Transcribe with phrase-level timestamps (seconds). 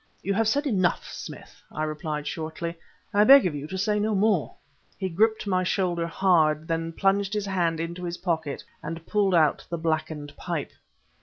[0.23, 2.73] "You have said enough, Smith," I replied shortly.
[3.13, 4.55] "I beg of you to say no more."
[4.97, 9.63] He gripped my shoulder hard, then plunged his hand into his pocket and pulled out
[9.69, 10.71] the blackened pipe.